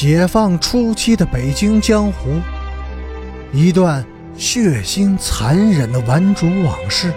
[0.00, 2.40] 解放初期的北京江湖，
[3.52, 7.12] 一段血腥残忍的顽主往事。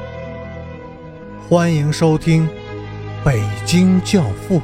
[1.48, 2.48] 欢迎收听
[3.24, 4.56] 《北京教父》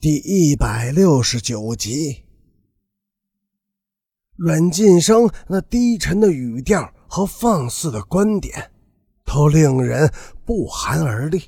[0.00, 2.24] 第一百六十九集。
[4.34, 8.72] 阮晋生那低沉的语调和放肆的观点，
[9.24, 10.12] 都令人
[10.44, 11.40] 不寒而栗。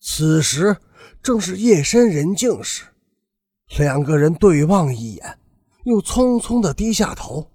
[0.00, 0.76] 此时
[1.22, 2.84] 正是夜深人静时，
[3.78, 5.38] 两个人对望一眼，
[5.84, 7.50] 又匆匆的低下头。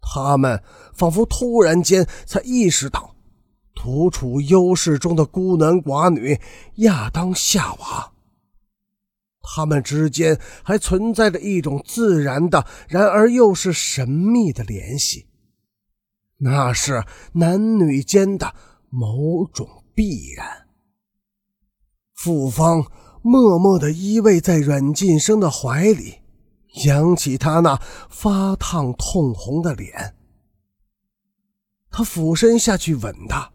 [0.00, 0.62] 他们
[0.94, 3.14] 仿佛突然间才意识到，
[3.74, 6.40] 独处幽室中的孤男寡女
[6.76, 8.12] 亚当夏娃。
[9.42, 15.26] 他们之间还存在着一种自然的，然而又是神秘的联系，
[16.38, 18.54] 那是男女间的
[18.88, 20.68] 某种必然。
[22.22, 22.84] 傅芳
[23.22, 26.18] 默默地依偎在阮晋生的怀里，
[26.84, 30.14] 扬起他那发烫痛红的脸。
[31.90, 33.50] 他俯身下去吻她，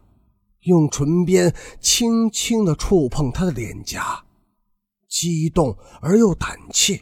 [0.62, 4.24] 用唇边轻轻地触碰她的脸颊，
[5.08, 7.00] 激动而又胆怯。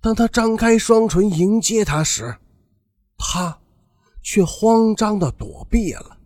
[0.00, 2.38] 当他张开双唇迎接她时，
[3.16, 3.60] 他
[4.20, 6.17] 却慌张地躲避了。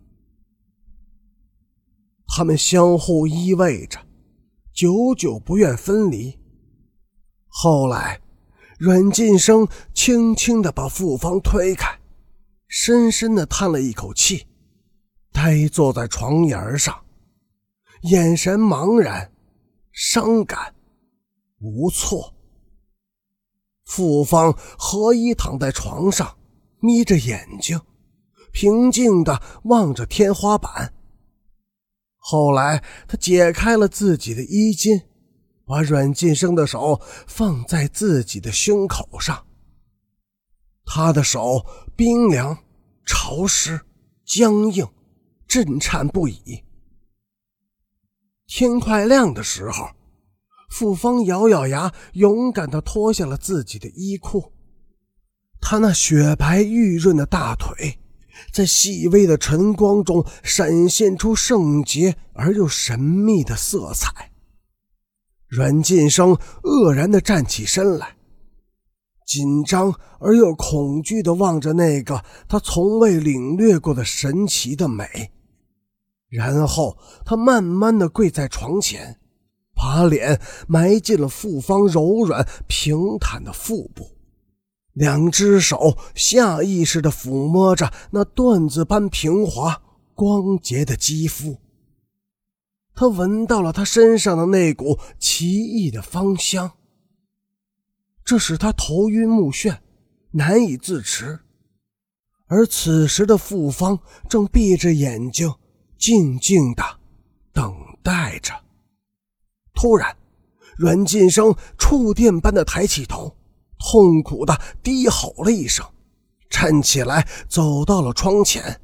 [2.35, 3.99] 他们相互依偎着，
[4.73, 6.35] 久久不愿分离。
[7.47, 8.19] 后来，
[8.79, 11.99] 阮晋生轻轻地把傅芳推开，
[12.67, 14.47] 深深地叹了一口气，
[15.31, 17.03] 呆坐在床沿上，
[18.01, 19.31] 眼神茫然、
[19.91, 20.73] 伤感、
[21.59, 22.33] 无措。
[23.85, 26.35] 傅芳何以躺在床上，
[26.79, 27.79] 眯着眼睛，
[28.51, 30.92] 平静地望着天花板。
[32.25, 35.01] 后来，他解开了自己的衣襟，
[35.65, 39.45] 把阮晋生的手放在自己的胸口上。
[40.85, 41.65] 他的手
[41.97, 42.57] 冰凉、
[43.05, 43.81] 潮湿、
[44.25, 44.87] 僵硬，
[45.45, 46.63] 震颤不已。
[48.47, 49.89] 天快亮的时候，
[50.69, 54.53] 傅芳咬咬牙，勇敢地脱下了自己的衣裤。
[55.59, 57.99] 他那雪白玉润的大腿。
[58.51, 64.31] 在细微的晨光中闪现出圣洁而又神秘的色彩。
[65.47, 68.15] 阮晋生愕然地站起身来，
[69.25, 75.31] 紧张而又恐惧地望着那个他从未领略过的神奇的美，
[76.27, 79.19] 然后他慢慢地跪在床前，
[79.75, 84.17] 把脸埋进了傅芳柔软平坦的腹部。
[84.93, 89.81] 两只手下意识地抚摸着那缎子般平滑、
[90.13, 91.59] 光洁的肌肤。
[92.95, 96.73] 他闻到了他身上的那股奇异的芳香，
[98.23, 99.79] 这使他头晕目眩，
[100.31, 101.39] 难以自持。
[102.45, 103.99] 而此时的傅芳
[104.29, 105.51] 正闭着眼睛，
[105.97, 106.83] 静静地
[107.51, 108.53] 等待着。
[109.73, 110.15] 突然，
[110.77, 113.35] 阮晋生触电般的抬起头。
[113.85, 115.85] 痛苦的低吼了一声，
[116.49, 118.81] 站起来走到了窗前，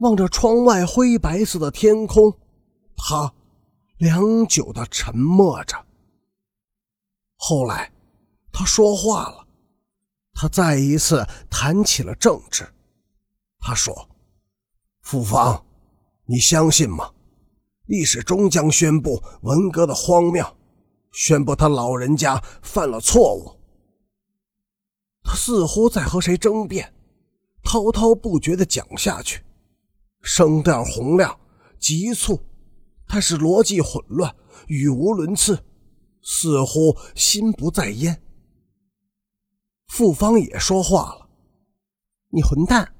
[0.00, 2.36] 望着窗外灰白色的天空，
[2.96, 3.32] 他
[3.98, 5.76] 良久的沉默着。
[7.36, 7.92] 后来，
[8.52, 9.46] 他说话了，
[10.34, 12.68] 他再一次谈起了政治。
[13.60, 14.08] 他说
[15.00, 15.64] ：“傅芳，
[16.26, 17.12] 你相信吗？
[17.86, 20.44] 历史终将宣布文革的荒谬，
[21.12, 23.56] 宣布他老人家犯了错误。”
[25.30, 26.94] 他似乎在和谁争辩，
[27.62, 29.42] 滔滔不绝地讲下去，
[30.22, 31.38] 声调洪亮、
[31.78, 32.40] 急促，
[33.06, 34.34] 但是逻辑混乱、
[34.68, 35.62] 语无伦次，
[36.22, 38.22] 似乎心不在焉。
[39.88, 41.28] 傅芳也说话了
[42.32, 42.94] ：“你混蛋！”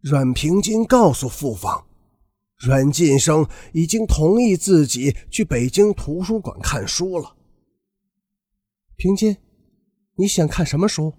[0.00, 1.86] 阮平金告诉傅芳，
[2.56, 7.36] 阮晋生已经同意自己去北京图书馆看书了。
[8.96, 9.36] 平金。
[10.18, 11.12] 你想看什么书？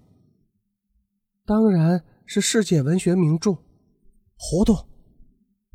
[1.46, 3.52] 当然是世界文学名著。
[4.36, 4.74] 糊涂，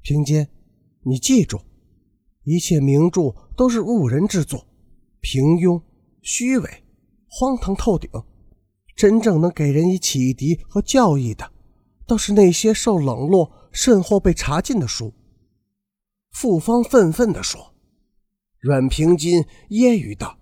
[0.01, 0.49] 平间，
[1.03, 1.61] 你记住，
[2.43, 4.67] 一切名著都是误人之作，
[5.21, 5.81] 平庸、
[6.21, 6.83] 虚伪、
[7.29, 8.09] 荒唐透顶。
[8.95, 11.49] 真正能给人以启迪和教益的，
[12.05, 15.13] 倒是那些受冷落甚或被查禁的书。
[16.31, 17.73] 傅方愤愤地说。
[18.59, 20.37] 阮平金揶揄道：“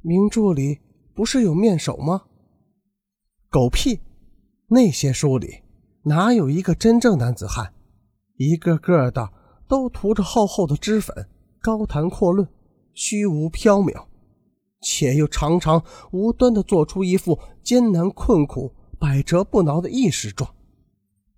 [0.00, 0.80] 名著里。”
[1.20, 2.22] 不是有面首吗？
[3.50, 4.00] 狗屁！
[4.68, 5.60] 那些书里
[6.04, 7.74] 哪有一个真正男子汉？
[8.38, 9.30] 一个个的
[9.68, 11.28] 都涂着厚厚的脂粉，
[11.60, 12.48] 高谈阔论，
[12.94, 14.06] 虚无缥缈，
[14.80, 20.54] 且又常常无端的做出一副艰难困苦、百折不挠的意识状，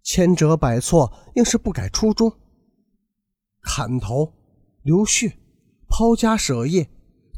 [0.05, 2.33] 千折百错，硬是不改初衷。
[3.61, 4.33] 砍头、
[4.85, 5.37] 流血、
[5.89, 6.89] 抛家舍业，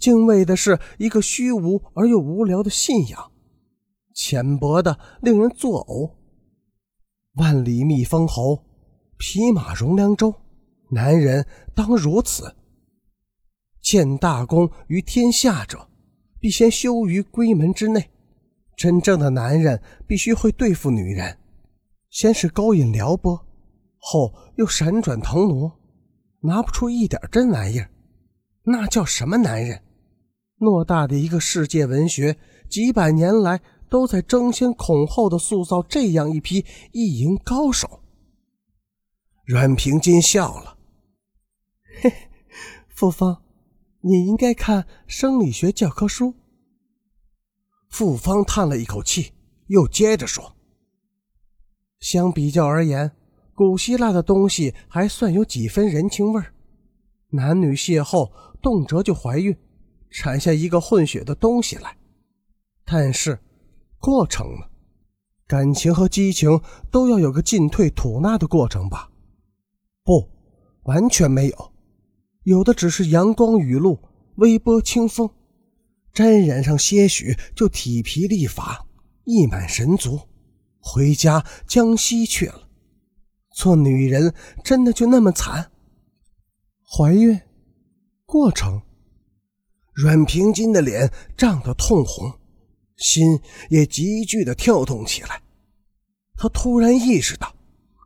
[0.05, 3.33] 敬畏的是一个虚无而又无聊的信仰，
[4.13, 6.13] 浅薄的令人作呕。
[7.37, 8.63] 万里觅封侯，
[9.17, 10.35] 匹马容凉州，
[10.91, 12.55] 男人当如此。
[13.81, 15.89] 建大功于天下者，
[16.39, 18.11] 必先修于闺门之内。
[18.77, 21.39] 真正的男人必须会对付女人，
[22.11, 23.43] 先是勾引撩拨，
[23.97, 25.73] 后又闪转腾挪，
[26.41, 27.89] 拿不出一点真玩意儿，
[28.65, 29.81] 那叫什么男人？
[30.65, 32.37] 偌大的一个世界文学，
[32.69, 38.01] 几百年来都在争先恐后的塑造这样一批意淫高手。
[39.45, 40.79] 阮平金笑了，
[42.01, 42.13] 嘿，
[42.89, 43.43] 傅芳。
[44.07, 46.35] 你应该看生理学教科书。
[47.89, 49.33] 傅芳叹了一口气，
[49.69, 50.57] 又接着说
[52.01, 53.13] ：“相比较而言，
[53.55, 56.53] 古希腊的东西还算有几分人情味儿。
[57.31, 58.31] 男女邂逅，
[58.61, 59.57] 动辄就怀孕，
[60.15, 61.97] 产下一个混血的东西来。
[62.85, 63.41] 但是，
[63.99, 64.67] 过程呢？
[65.49, 69.11] 感情和激情都要有个进退吐纳的过程吧？
[70.05, 70.31] 不，
[70.85, 71.73] 完全没有。”
[72.45, 73.99] 有的只是阳光雨露、
[74.37, 75.29] 微波清风，
[76.13, 78.87] 沾染上些许就体疲力乏、
[79.25, 80.21] 意满神足，
[80.79, 82.69] 回家江西去了。
[83.51, 84.33] 做女人
[84.63, 85.73] 真的就那么惨？
[86.87, 87.41] 怀孕
[88.27, 88.83] 过程，
[89.95, 92.39] 阮平金的脸涨得通红，
[92.97, 95.41] 心也急剧的跳动起来。
[96.37, 97.55] 他突然意识到，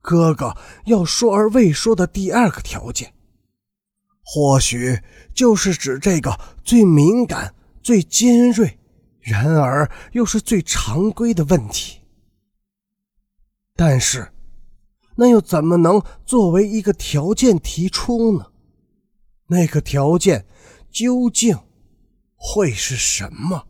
[0.03, 0.55] 哥哥
[0.85, 3.15] 要说而未说的第二个条件。
[4.23, 5.01] 或许
[5.33, 8.79] 就是指这个最敏感、最尖锐，
[9.21, 12.03] 然而又是最常规的问题。
[13.75, 14.31] 但是，
[15.17, 18.53] 那又怎么能作为一个条件提出呢？
[19.47, 20.47] 那个条件
[20.91, 21.59] 究竟
[22.39, 23.67] 会是什么？